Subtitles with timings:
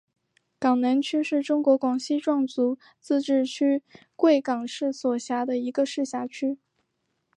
[0.57, 3.83] 港南区是中国广西壮族自治区
[4.15, 6.57] 贵港市所辖的一个市辖区。